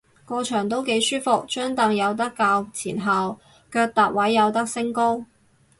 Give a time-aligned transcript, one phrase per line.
[0.25, 3.37] 個場都幾舒服，張櫈有得較前後，
[3.71, 5.23] 腳踏位有得升高